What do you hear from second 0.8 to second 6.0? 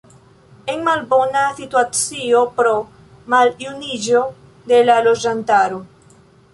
malbona situacio pro maljuniĝo de la loĝantaro.